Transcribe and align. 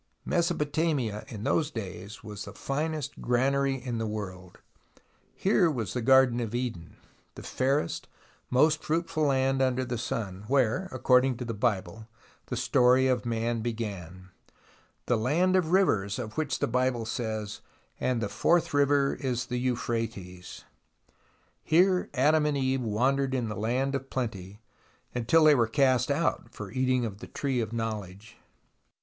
Mesopotamia 0.25 1.25
in 1.27 1.43
those 1.43 1.69
days 1.69 2.23
was 2.23 2.45
the 2.45 2.53
finest 2.53 3.21
granary 3.21 3.75
in 3.75 3.99
the 3.99 4.07
world. 4.07 4.57
Here 5.35 5.69
was 5.69 5.93
the 5.93 6.01
Garden 6.01 6.39
of 6.39 6.55
Eden, 6.55 6.97
the 7.35 7.43
fairest, 7.43 8.07
most 8.49 8.83
fruitful 8.83 9.25
land 9.25 9.61
under 9.61 9.85
the 9.85 9.99
sun, 9.99 10.45
where, 10.47 10.89
according 10.91 11.37
to 11.37 11.45
the 11.45 11.53
Bible, 11.53 12.07
the 12.47 12.57
story 12.57 13.05
of 13.05 13.27
Man 13.27 13.61
began, 13.61 14.29
the 15.05 15.17
land 15.17 15.55
of 15.55 15.65
the 15.65 15.69
rivers 15.69 16.17
of 16.17 16.35
which 16.35 16.57
the 16.57 16.65
Bible 16.67 17.05
says:" 17.05 17.61
And 18.01 18.21
the 18.21 18.27
fourth 18.27 18.73
river 18.73 19.13
is 19.13 19.45
the 19.45 19.59
Euphrates." 19.59 20.63
Here 21.63 22.09
Adam 22.15 22.45
THE 22.45 22.49
ROMANCE 22.49 22.81
OF 22.81 22.87
EXCAVATION 22.87 22.89
137 22.89 22.89
and 22.89 22.89
Eve 22.89 22.93
wandered 22.95 23.35
in 23.35 23.49
the 23.49 23.55
Land 23.55 23.93
of 23.93 24.09
Plenty, 24.09 24.61
until 25.13 25.43
they 25.43 25.53
were 25.53 25.67
cast 25.67 26.09
out 26.09 26.49
for 26.51 26.71
eating 26.71 27.05
of 27.05 27.19
the 27.19 27.27
Tree 27.27 27.61
of 27.61 27.71
Knowledge. 27.71 28.37